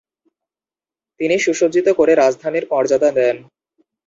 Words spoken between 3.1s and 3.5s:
দেন।